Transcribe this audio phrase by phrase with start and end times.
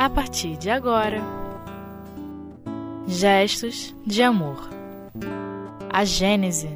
[0.00, 1.20] a partir de agora.
[3.06, 4.70] Gestos de amor.
[5.92, 6.70] A Gênese.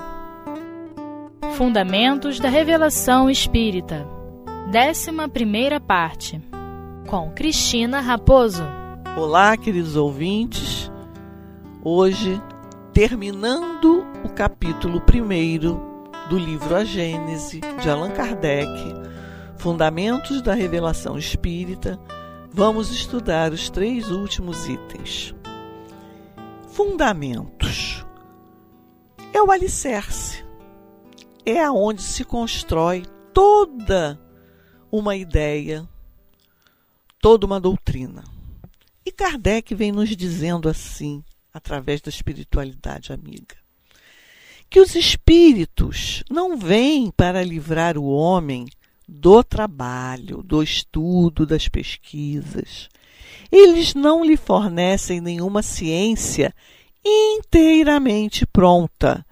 [1.54, 4.06] Fundamentos da Revelação Espírita.
[4.70, 6.38] Décima primeira parte.
[7.06, 8.62] Com Cristina Raposo.
[9.16, 10.92] Olá, queridos ouvintes.
[11.82, 12.38] Hoje,
[12.92, 15.80] terminando o capítulo primeiro
[16.28, 18.68] do livro A Gênese, de Allan Kardec,
[19.56, 21.98] Fundamentos da Revelação Espírita,
[22.56, 25.34] vamos estudar os três últimos itens.
[26.68, 28.06] Fundamentos
[29.32, 30.44] é o alicerce,
[31.44, 34.20] é aonde se constrói toda
[34.90, 35.88] uma ideia,
[37.20, 38.22] toda uma doutrina.
[39.04, 43.56] E Kardec vem nos dizendo assim, através da espiritualidade amiga,
[44.70, 48.64] que os espíritos não vêm para livrar o homem
[49.08, 52.88] do trabalho, do estudo, das pesquisas.
[53.50, 56.54] Eles não lhe fornecem nenhuma ciência
[57.04, 59.24] inteiramente pronta.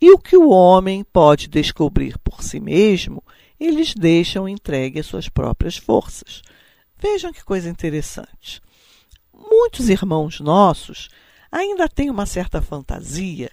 [0.00, 3.22] E o que o homem pode descobrir por si mesmo,
[3.58, 6.42] eles deixam entregue às suas próprias forças.
[6.98, 8.60] Vejam que coisa interessante.
[9.32, 11.08] Muitos irmãos nossos
[11.50, 13.50] ainda têm uma certa fantasia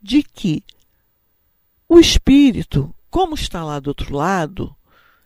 [0.00, 0.64] de que
[1.88, 4.74] o espírito, como está lá do outro lado,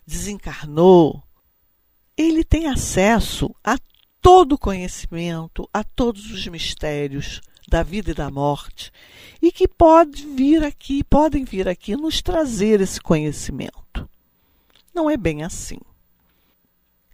[0.08, 1.22] desencarnou,
[2.16, 3.76] ele tem acesso a
[4.22, 8.90] todo o conhecimento, a todos os mistérios da vida e da morte,
[9.42, 14.08] e que pode vir aqui, podem vir aqui nos trazer esse conhecimento.
[14.94, 15.78] Não é bem assim.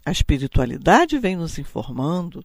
[0.07, 2.45] A espiritualidade vem nos informando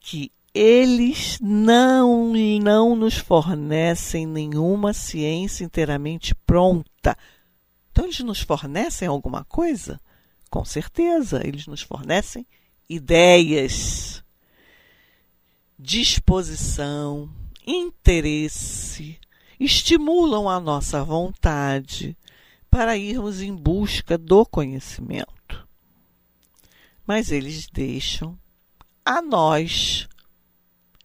[0.00, 7.16] que eles não, não nos fornecem nenhuma ciência inteiramente pronta
[7.90, 10.00] então, eles nos fornecem alguma coisa?
[10.48, 12.46] Com certeza, eles nos fornecem
[12.88, 14.22] ideias,
[15.78, 17.30] disposição,
[17.66, 19.18] interesse,
[19.58, 22.16] estimulam a nossa vontade
[22.70, 25.68] para irmos em busca do conhecimento.
[27.06, 28.38] Mas eles deixam
[29.04, 30.08] a nós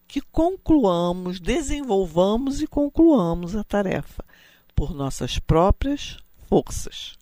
[0.07, 4.23] que concluamos, desenvolvamos e concluamos a tarefa
[4.75, 6.17] por nossas próprias
[6.55, 7.17] forças.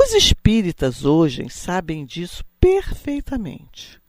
[0.00, 4.00] Os espíritas hoje sabem disso perfeitamente.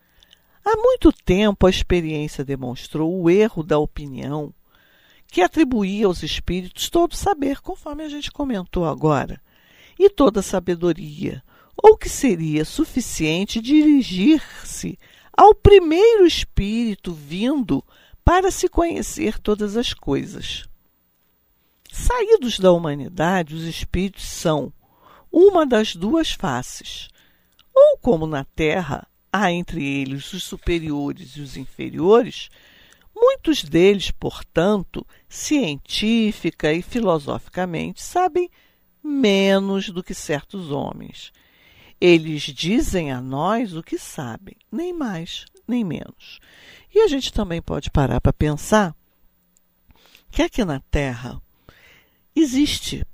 [0.64, 4.54] Há muito tempo a experiência demonstrou o erro da opinião
[5.28, 9.42] que atribuía aos espíritos todo saber, conforme a gente comentou agora,
[9.98, 11.44] e toda sabedoria,
[11.76, 15.00] ou que seria suficiente dirigir-se
[15.36, 17.84] ao primeiro espírito vindo
[18.24, 20.72] para se conhecer todas as coisas.
[21.96, 24.74] Saídos da humanidade, os espíritos são
[25.32, 27.08] uma das duas faces.
[27.72, 32.50] Ou como na Terra há entre eles os superiores e os inferiores,
[33.16, 38.50] muitos deles, portanto, científica e filosoficamente, sabem
[39.04, 41.32] menos do que certos homens.
[42.02, 46.40] Eles dizem a nós o que sabem, nem mais, nem menos.
[46.92, 48.96] E a gente também pode parar para pensar
[50.32, 51.40] que aqui na Terra
[52.36, 53.06] Existe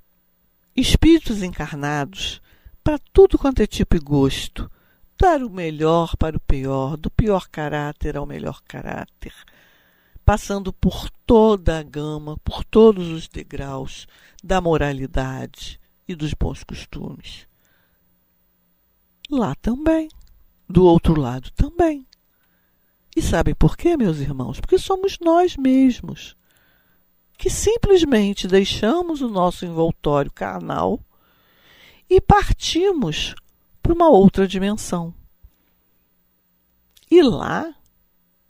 [0.75, 2.41] espíritos encarnados
[2.83, 4.71] para tudo quanto é tipo e gosto,
[5.19, 9.33] dar o melhor para o pior, do pior caráter ao melhor caráter,
[10.23, 14.07] passando por toda a gama, por todos os degraus
[14.41, 17.45] da moralidade e dos bons costumes.
[19.29, 20.09] Lá também,
[20.67, 22.07] do outro lado também.
[23.15, 24.59] E sabem por quê, meus irmãos?
[24.59, 26.37] Porque somos nós mesmos
[27.39, 30.99] que simplesmente deixamos o nosso envoltório carnal
[32.09, 33.33] e partimos
[33.81, 35.13] para uma outra dimensão.
[37.09, 37.73] E lá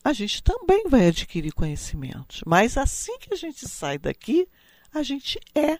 [0.03, 4.50] a gente também vai adquirir conhecimentos, mas assim que a gente sai daqui,
[4.91, 5.77] a gente é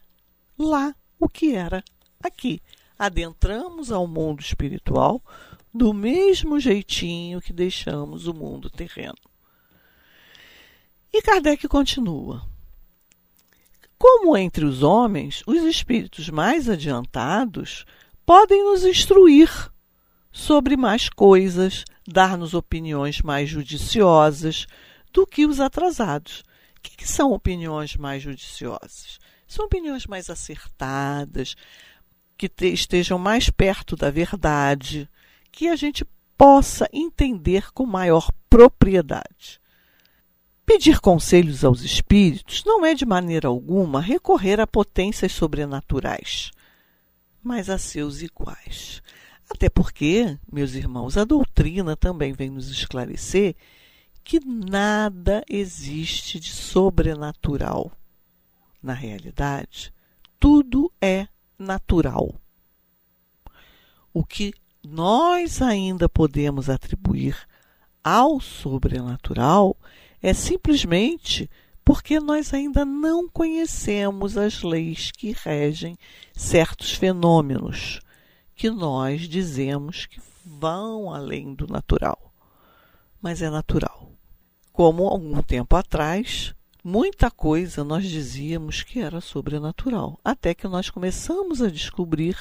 [0.56, 1.84] lá o que era
[2.23, 2.61] aqui.
[2.97, 5.20] Adentramos ao mundo espiritual
[5.73, 9.17] do mesmo jeitinho que deixamos o mundo terreno.
[11.11, 12.47] E Kardec continua.
[13.99, 17.85] Como entre os homens, os espíritos mais adiantados
[18.25, 19.49] podem nos instruir
[20.31, 24.66] sobre mais coisas, dar-nos opiniões mais judiciosas
[25.11, 26.46] do que os atrasados.
[26.78, 29.19] O que, que são opiniões mais judiciosas?
[29.46, 31.55] São opiniões mais acertadas,
[32.37, 35.09] que te, estejam mais perto da verdade,
[35.51, 36.05] que a gente
[36.37, 39.59] possa entender com maior propriedade.
[40.70, 46.52] Pedir conselhos aos espíritos não é de maneira alguma recorrer a potências sobrenaturais,
[47.42, 49.02] mas a seus iguais.
[49.50, 53.56] Até porque, meus irmãos, a doutrina também vem nos esclarecer
[54.24, 57.92] que nada existe de sobrenatural.
[58.80, 59.92] Na realidade,
[60.40, 61.28] tudo é
[61.58, 62.36] natural.
[64.14, 67.36] O que nós ainda podemos atribuir
[68.04, 69.76] ao sobrenatural
[70.22, 71.50] é simplesmente
[71.84, 75.98] porque nós ainda não conhecemos as leis que regem
[76.34, 78.00] certos fenômenos
[78.56, 82.34] que nós dizemos que vão além do natural.
[83.22, 84.12] Mas é natural.
[84.72, 91.62] Como algum tempo atrás, muita coisa nós dizíamos que era sobrenatural, até que nós começamos
[91.62, 92.38] a descobrir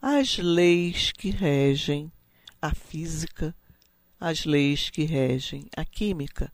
[0.00, 2.12] as leis que regem
[2.60, 3.54] a física,
[4.20, 6.52] as leis que regem a química,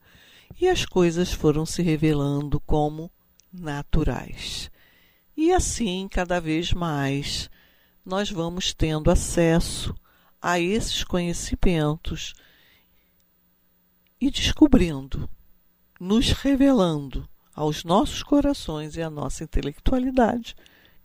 [0.60, 3.10] e as coisas foram se revelando como
[3.52, 4.70] naturais.
[5.36, 7.48] E assim, cada vez mais,
[8.04, 9.94] nós vamos tendo acesso
[10.40, 12.34] a esses conhecimentos
[14.20, 15.28] e descobrindo,
[16.00, 20.54] nos revelando aos nossos corações e à nossa intelectualidade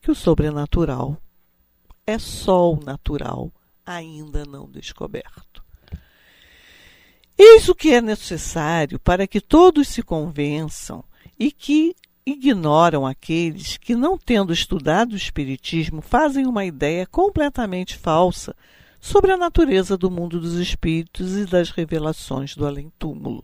[0.02, 1.18] que o sobrenatural
[2.06, 3.52] é só o natural
[3.86, 5.63] ainda não descoberto.
[7.38, 11.04] Eis o que é necessário para que todos se convençam
[11.38, 11.96] e que
[12.26, 18.56] ignoram aqueles que, não tendo estudado o Espiritismo, fazem uma ideia completamente falsa
[19.00, 23.44] sobre a natureza do mundo dos espíritos e das revelações do além-túmulo.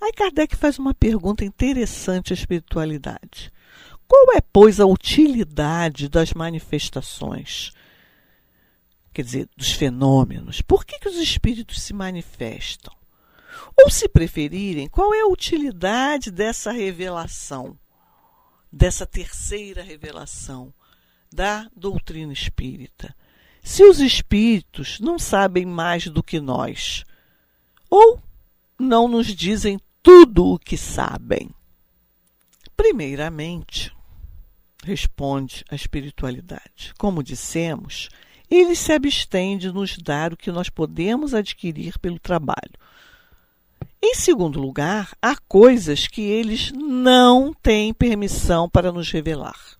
[0.00, 3.52] Aí Kardec faz uma pergunta interessante à espiritualidade.
[4.08, 7.72] Qual é, pois, a utilidade das manifestações?
[9.20, 10.62] Quer dizer, dos fenômenos.
[10.62, 12.90] Por que, que os espíritos se manifestam?
[13.76, 17.78] Ou, se preferirem, qual é a utilidade dessa revelação,
[18.72, 20.72] dessa terceira revelação
[21.30, 23.14] da doutrina espírita?
[23.62, 27.04] Se os espíritos não sabem mais do que nós,
[27.90, 28.22] ou
[28.78, 31.50] não nos dizem tudo o que sabem?
[32.74, 33.94] Primeiramente,
[34.82, 36.94] responde a espiritualidade.
[36.96, 38.08] Como dissemos,
[38.50, 42.72] ele se abstém de nos dar o que nós podemos adquirir pelo trabalho.
[44.02, 49.78] Em segundo lugar, há coisas que eles não têm permissão para nos revelar.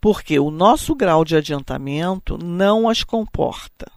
[0.00, 3.92] Porque o nosso grau de adiantamento não as comporta.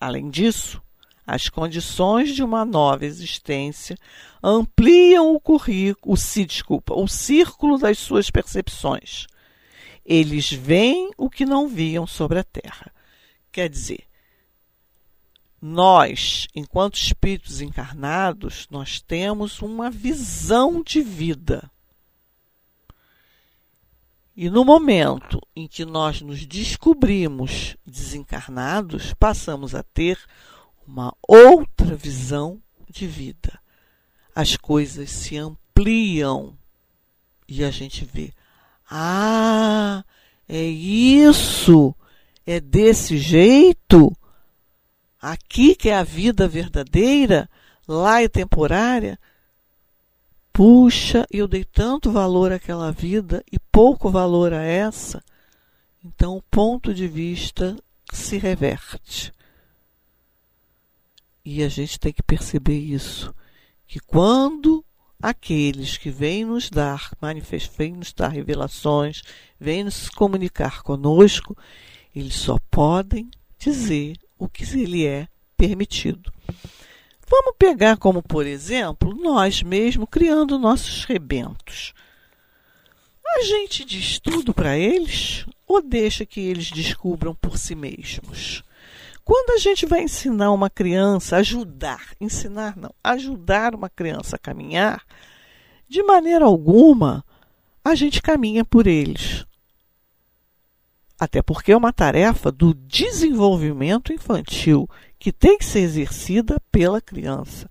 [0.00, 0.82] Além disso,
[1.24, 3.96] as condições de uma nova existência
[4.42, 9.26] ampliam o currículo, se, desculpa, o círculo das suas percepções.
[10.08, 12.92] Eles veem o que não viam sobre a Terra.
[13.50, 14.06] Quer dizer,
[15.60, 21.68] nós, enquanto espíritos encarnados, nós temos uma visão de vida.
[24.36, 30.18] E no momento em que nós nos descobrimos desencarnados, passamos a ter
[30.86, 33.58] uma outra visão de vida.
[34.34, 36.56] As coisas se ampliam
[37.48, 38.32] e a gente vê:
[38.90, 40.04] ah,
[40.48, 41.94] é isso,
[42.46, 44.16] é desse jeito
[45.20, 47.50] Aqui que é a vida verdadeira,
[47.88, 49.18] lá é temporária.
[50.52, 55.20] Puxa, eu dei tanto valor àquela vida e pouco valor a essa.
[56.04, 57.76] Então o ponto de vista
[58.12, 59.32] se reverte.
[61.44, 63.34] E a gente tem que perceber isso,
[63.84, 64.84] que quando
[65.20, 67.10] aqueles que vêm nos dar
[67.66, 69.22] vêm nos dar revelações,
[69.58, 71.56] vêm nos comunicar conosco,
[72.14, 76.32] eles só podem dizer o que lhe é permitido.
[77.28, 81.92] Vamos pegar como, por exemplo, nós mesmos criando nossos rebentos.
[83.26, 88.62] A gente diz tudo para eles ou deixa que eles descubram por si mesmos?
[89.26, 95.04] Quando a gente vai ensinar uma criança, ajudar, ensinar não, ajudar uma criança a caminhar,
[95.88, 97.24] de maneira alguma
[97.84, 99.44] a gente caminha por eles.
[101.18, 107.68] Até porque é uma tarefa do desenvolvimento infantil que tem que ser exercida pela criança.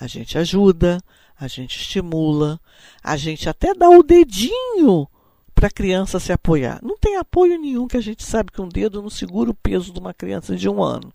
[0.00, 1.02] A gente ajuda,
[1.38, 2.58] a gente estimula,
[3.02, 5.06] a gente até dá o dedinho
[5.54, 6.80] para a criança se apoiar.
[6.82, 9.92] Não tem apoio nenhum que a gente sabe que um dedo não segura o peso
[9.92, 11.12] de uma criança de um ano.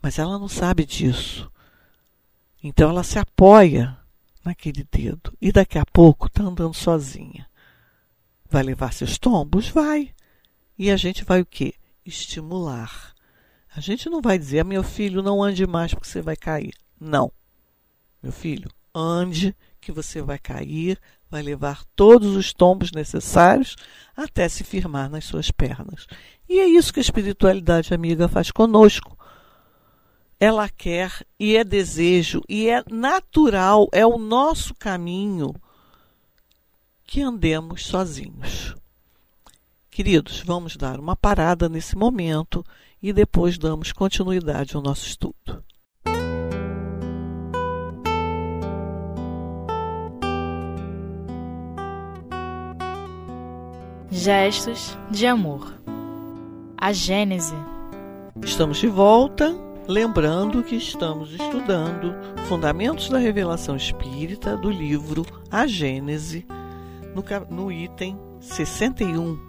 [0.00, 1.50] Mas ela não sabe disso.
[2.62, 3.98] Então ela se apoia
[4.44, 7.48] naquele dedo e daqui a pouco está andando sozinha.
[8.48, 9.68] Vai levar seus tombos?
[9.68, 10.12] Vai.
[10.78, 11.74] E a gente vai o quê?
[12.04, 13.14] Estimular.
[13.74, 16.74] A gente não vai dizer, meu filho, não ande mais porque você vai cair.
[17.00, 17.32] Não.
[18.22, 21.00] Meu filho, ande que você vai cair,
[21.32, 23.74] vai levar todos os tombos necessários
[24.14, 26.06] até se firmar nas suas pernas.
[26.46, 29.16] E é isso que a espiritualidade amiga faz conosco.
[30.38, 35.54] Ela quer e é desejo e é natural, é o nosso caminho
[37.02, 38.74] que andemos sozinhos.
[39.90, 42.62] Queridos, vamos dar uma parada nesse momento
[43.02, 45.64] e depois damos continuidade ao nosso estudo.
[54.14, 55.72] Gestos de amor.
[56.76, 57.54] A Gênese.
[58.42, 59.56] Estamos de volta,
[59.88, 62.14] lembrando que estamos estudando
[62.44, 66.46] Fundamentos da Revelação Espírita do livro A Gênese,
[67.14, 67.24] no,
[67.56, 69.40] no item 61.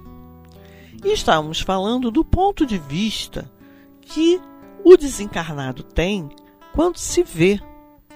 [1.04, 3.52] E estávamos falando do ponto de vista
[4.00, 4.40] que
[4.82, 6.30] o desencarnado tem
[6.74, 7.60] quando se vê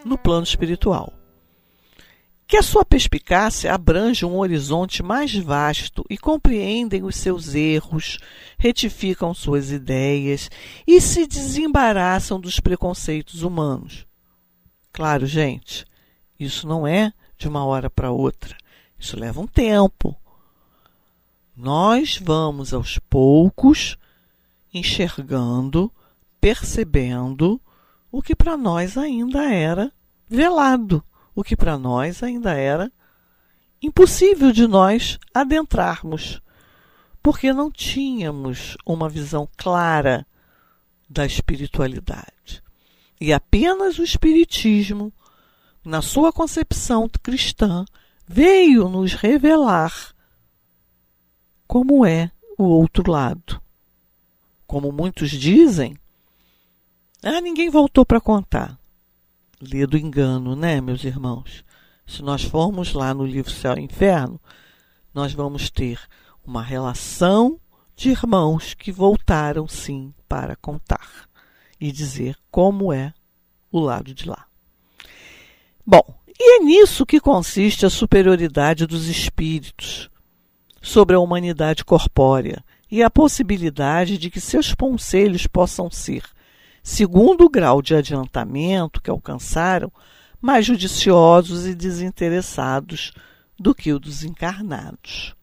[0.06, 1.17] no plano espiritual
[2.48, 8.18] que a sua perspicácia abrange um horizonte mais vasto e compreendem os seus erros,
[8.58, 10.50] retificam suas ideias
[10.88, 14.08] e se desembaraçam dos preconceitos humanos.
[14.94, 15.86] Claro, gente,
[16.40, 18.56] isso não é de uma hora para outra.
[18.98, 20.16] Isso leva um tempo.
[21.56, 23.98] Nós vamos aos poucos
[24.74, 25.92] enxergando,
[26.40, 27.60] percebendo
[28.10, 29.92] o que para nós ainda era
[30.30, 31.04] velado
[31.38, 32.92] o que para nós ainda era
[33.80, 36.42] impossível de nós adentrarmos,
[37.22, 40.26] porque não tínhamos uma visão clara
[41.08, 42.64] da espiritualidade.
[43.22, 45.14] E apenas o Espiritismo,
[45.86, 47.86] na sua concepção cristã,
[48.28, 49.94] veio nos revelar
[51.68, 53.62] como é o outro lado.
[54.66, 55.96] Como muitos dizem,
[57.22, 58.76] ah, ninguém voltou para contar
[59.62, 61.64] lê do engano, né, meus irmãos?
[62.06, 64.40] Se nós formos lá no livro Céu e Inferno,
[65.14, 66.00] nós vamos ter
[66.46, 67.60] uma relação
[67.96, 71.28] de irmãos que voltaram sim para contar
[71.80, 73.14] e dizer como é
[73.72, 74.46] o lado de lá.
[75.86, 76.04] Bom,
[76.40, 80.10] e é nisso que consiste a superioridade dos espíritos
[80.82, 86.24] sobre a humanidade corpórea e a possibilidade de que seus conselhos possam ser
[86.88, 89.92] segundo o grau de adiantamento que alcançaram,
[90.40, 93.12] mais judiciosos e desinteressados
[93.60, 95.36] do que o dos encarnados.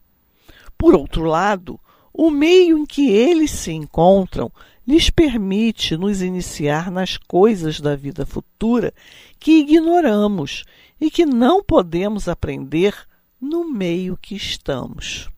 [0.79, 1.79] Por outro lado,
[2.15, 4.51] o meio em que eles se encontram
[4.89, 8.95] lhes permite nos iniciar nas coisas da vida futura
[9.39, 10.65] que ignoramos
[10.99, 12.95] e que não podemos aprender
[13.39, 15.29] no meio que estamos.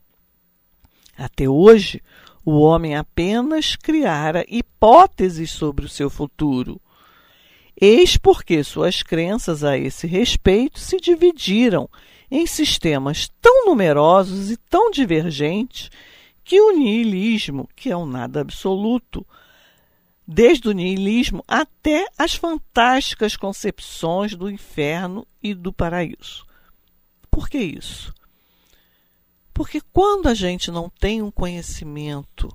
[1.19, 2.01] Até hoje,
[2.47, 6.81] o homem apenas criara hipóteses sobre o seu futuro.
[7.79, 11.91] Eis porque suas crenças a esse respeito se dividiram
[12.31, 15.91] em sistemas tão numerosos e tão divergentes
[16.45, 19.26] que o niilismo, que é um nada absoluto,
[20.25, 26.47] desde o niilismo até as fantásticas concepções do inferno e do paraíso.
[27.29, 28.15] Por que isso?
[29.57, 32.55] Porque quando a gente não tem um conhecimento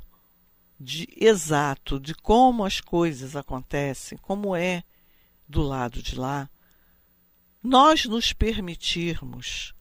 [0.79, 4.83] de, exato de como as coisas acontecem, como é
[5.47, 6.47] do lado de lá,
[7.63, 9.73] nós nos permitirmos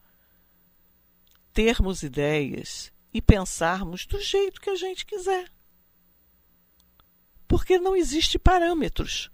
[1.52, 5.52] termos ideias e pensarmos do jeito que a gente quiser.
[7.46, 9.30] Porque não existe parâmetros.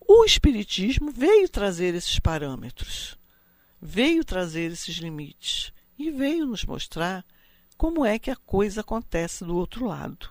[0.00, 3.16] O Espiritismo veio trazer esses parâmetros,
[3.80, 7.24] veio trazer esses limites e veio nos mostrar
[7.76, 10.30] como é que a coisa acontece do outro lado.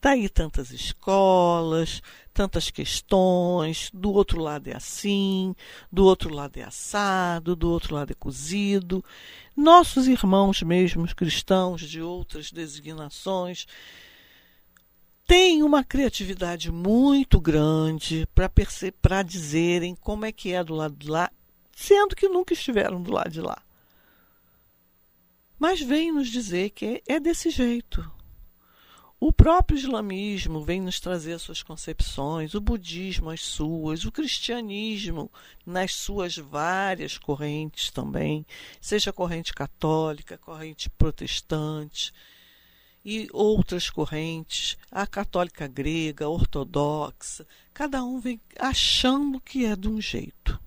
[0.00, 5.54] Daí tantas escolas, tantas questões, do outro lado é assim,
[5.90, 9.04] do outro lado é assado, do outro lado é cozido.
[9.56, 13.66] Nossos irmãos mesmos cristãos de outras designações
[15.26, 18.28] têm uma criatividade muito grande
[19.02, 21.32] para dizerem como é que é do lado de lá,
[21.74, 23.65] sendo que nunca estiveram do lado de lá.
[25.58, 28.10] Mas vem nos dizer que é desse jeito.
[29.18, 35.32] O próprio islamismo vem nos trazer suas concepções, o budismo as suas, o cristianismo
[35.64, 38.44] nas suas várias correntes também,
[38.78, 42.12] seja corrente católica, corrente protestante
[43.02, 49.88] e outras correntes, a católica grega, a ortodoxa, cada um vem achando que é de
[49.88, 50.60] um jeito.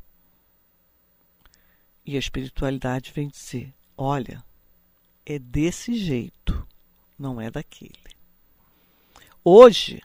[2.03, 4.43] E a espiritualidade vem dizer: olha,
[5.29, 6.67] é desse jeito,
[7.17, 7.93] não é daquele.
[9.45, 10.01] Hoje,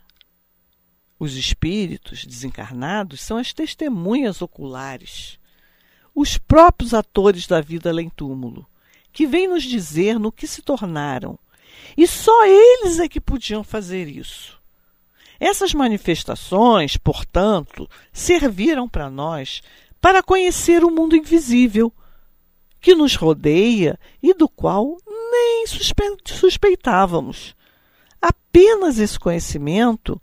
[1.18, 5.38] os espíritos desencarnados são as testemunhas oculares,
[6.14, 8.66] os próprios atores da vida além túmulo,
[9.10, 11.38] que vêm nos dizer no que se tornaram.
[11.96, 14.60] E só eles é que podiam fazer isso.
[15.40, 19.62] Essas manifestações, portanto, serviram para nós
[20.02, 21.90] para conhecer o mundo invisível
[22.78, 24.98] que nos rodeia e do qual
[25.34, 25.66] nem
[26.24, 27.56] suspeitávamos.
[28.22, 30.20] Apenas esse conhecimento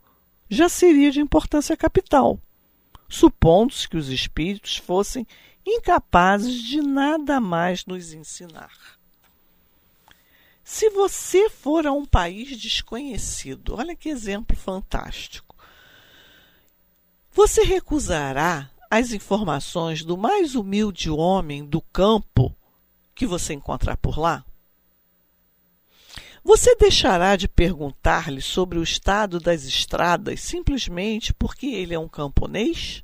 [0.50, 2.39] já seria de importância capital,
[3.08, 5.27] supondo-se que os espíritos fossem
[5.65, 8.72] incapazes de nada mais nos ensinar.
[10.63, 15.56] Se você for a um país desconhecido, olha que exemplo fantástico.
[17.34, 22.56] Você recusará as informações do mais humilde homem do campo
[23.13, 24.46] que você encontrar por lá?
[26.43, 33.03] Você deixará de perguntar-lhe sobre o estado das estradas simplesmente porque ele é um camponês?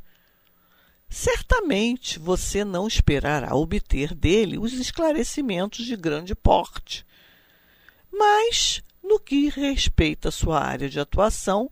[1.08, 7.06] Certamente você não esperará obter dele os esclarecimentos de grande porte.
[8.12, 11.72] Mas, no que respeita à sua área de atuação,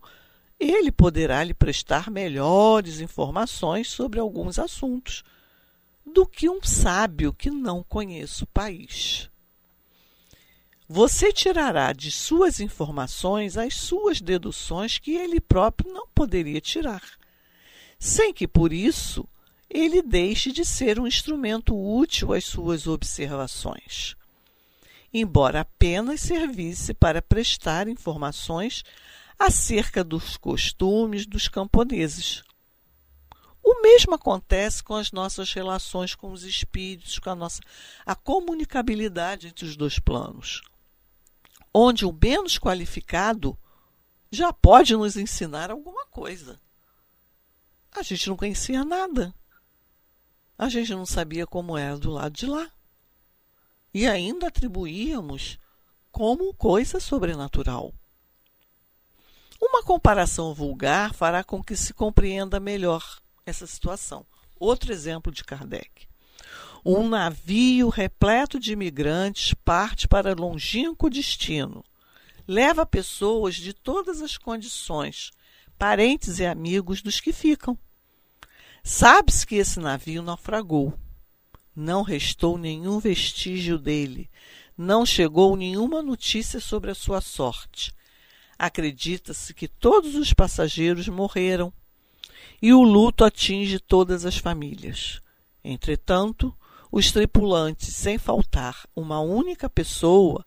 [0.58, 5.24] ele poderá lhe prestar melhores informações sobre alguns assuntos
[6.04, 9.28] do que um sábio que não conhece o país.
[10.88, 17.02] Você tirará de suas informações as suas deduções que ele próprio não poderia tirar,
[17.98, 19.28] sem que por isso
[19.68, 24.14] ele deixe de ser um instrumento útil às suas observações,
[25.12, 28.84] embora apenas servisse para prestar informações
[29.36, 32.44] acerca dos costumes dos camponeses.
[33.60, 37.60] O mesmo acontece com as nossas relações com os espíritos, com a nossa
[38.06, 40.62] a comunicabilidade entre os dois planos,
[41.78, 43.54] onde o menos qualificado
[44.30, 46.58] já pode nos ensinar alguma coisa.
[47.92, 49.34] A gente não conhecia nada.
[50.56, 52.70] A gente não sabia como era do lado de lá.
[53.92, 55.58] E ainda atribuíamos
[56.10, 57.92] como coisa sobrenatural.
[59.60, 64.24] Uma comparação vulgar fará com que se compreenda melhor essa situação.
[64.58, 66.08] Outro exemplo de Kardec.
[66.88, 71.84] Um navio repleto de imigrantes parte para longínquo destino.
[72.46, 75.32] Leva pessoas de todas as condições,
[75.76, 77.76] parentes e amigos dos que ficam.
[78.84, 80.96] Sabe-se que esse navio naufragou.
[81.74, 84.30] Não restou nenhum vestígio dele.
[84.78, 87.92] Não chegou nenhuma notícia sobre a sua sorte.
[88.56, 91.72] Acredita-se que todos os passageiros morreram
[92.62, 95.20] e o luto atinge todas as famílias.
[95.64, 96.56] Entretanto,
[96.90, 100.44] os tripulantes, sem faltar uma única pessoa,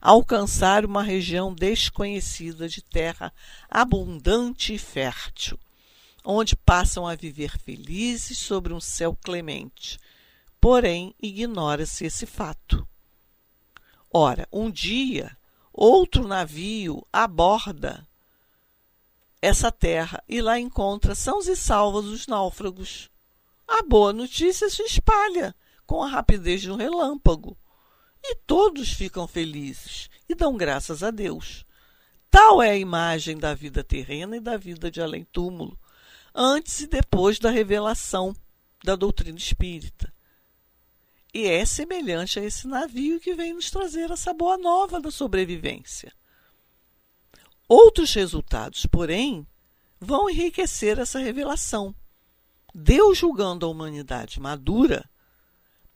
[0.00, 3.32] alcançaram uma região desconhecida de terra
[3.70, 5.58] abundante e fértil,
[6.24, 9.98] onde passam a viver felizes sobre um céu clemente.
[10.60, 12.86] Porém, ignora-se esse fato.
[14.12, 15.36] Ora, um dia
[15.72, 18.06] outro navio aborda
[19.40, 23.10] essa terra e lá encontra sãos e salvos os náufragos.
[23.66, 25.54] A boa notícia se espalha
[25.92, 27.54] com a rapidez de um relâmpago
[28.24, 31.66] e todos ficam felizes e dão graças a Deus.
[32.30, 35.78] Tal é a imagem da vida terrena e da vida de além-túmulo,
[36.34, 38.34] antes e depois da revelação
[38.82, 40.10] da doutrina espírita.
[41.34, 46.10] E é semelhante a esse navio que vem nos trazer essa boa nova da sobrevivência.
[47.68, 49.46] Outros resultados, porém,
[50.00, 51.94] vão enriquecer essa revelação.
[52.74, 55.06] Deus julgando a humanidade madura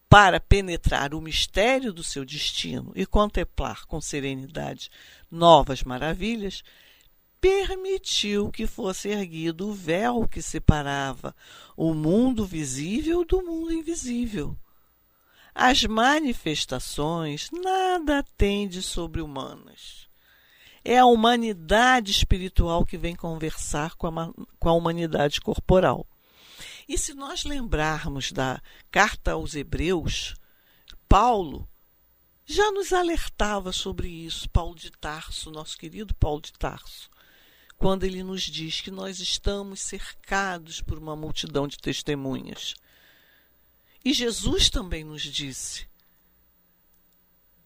[0.08, 4.90] para penetrar o mistério do seu destino e contemplar com serenidade
[5.30, 6.62] novas maravilhas,
[7.40, 11.34] permitiu que fosse erguido o véu que separava
[11.76, 14.56] o mundo visível do mundo invisível
[15.58, 20.06] as manifestações nada têm de sobre-humanas.
[20.84, 26.06] É a humanidade espiritual que vem conversar com a, com a humanidade corporal.
[26.88, 30.34] E se nós lembrarmos da carta aos Hebreus,
[31.08, 31.68] Paulo
[32.44, 37.10] já nos alertava sobre isso, Paulo de Tarso, nosso querido Paulo de Tarso,
[37.76, 42.74] quando ele nos diz que nós estamos cercados por uma multidão de testemunhas
[44.06, 45.84] e Jesus também nos disse: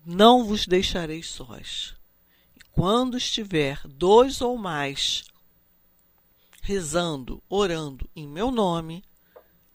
[0.06, 1.94] Não vos deixarei sós.
[2.56, 5.24] E quando estiver dois ou mais
[6.62, 9.04] rezando, orando em meu nome,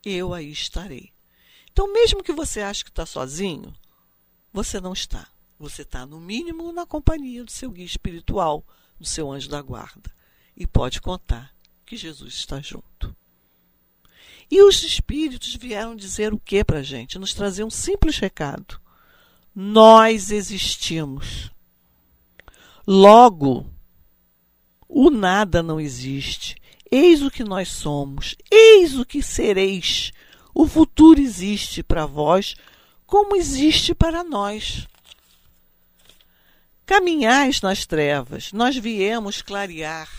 [0.06, 1.12] eu aí estarei.
[1.72, 3.74] Então, mesmo que você ache que está sozinho,
[4.54, 5.28] você não está.
[5.60, 8.66] Você está, no mínimo, na companhia do seu guia espiritual,
[9.00, 10.12] do seu anjo da guarda.
[10.56, 11.54] E pode contar
[11.86, 13.16] que Jesus está junto.
[14.50, 17.18] E os espíritos vieram dizer o que para a gente?
[17.18, 18.80] Nos trazer um simples recado.
[19.54, 21.52] Nós existimos.
[22.86, 23.66] Logo,
[24.88, 26.56] o nada não existe.
[26.98, 30.14] Eis o que nós somos, eis o que sereis.
[30.54, 32.56] O futuro existe para vós,
[33.06, 34.88] como existe para nós.
[36.86, 40.10] Caminhais nas trevas, nós viemos clarear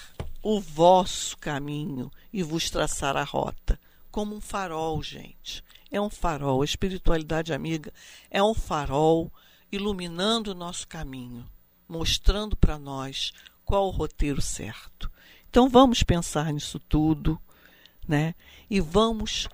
[0.43, 5.65] o vosso caminho e vos traçar a rota, como um farol, gente.
[5.91, 7.91] É um farol, a espiritualidade amiga
[8.31, 9.33] é um farol
[9.73, 11.49] iluminando o nosso caminho,
[11.89, 13.33] mostrando para nós
[13.65, 15.11] qual o roteiro certo.
[15.57, 17.41] Então vamos pensar nisso tudo,
[18.07, 18.35] né?
[18.69, 19.49] E vamos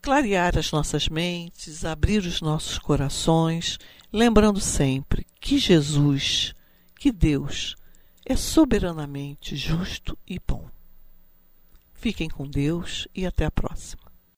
[0.00, 3.80] clarear as nossas mentes, abrir os nossos corações,
[4.12, 6.54] lembrando sempre que Jesus,
[7.00, 7.74] que Deus,
[8.24, 10.70] é soberanamente justo e bom.
[11.92, 14.05] Fiquem com Deus e até a próxima.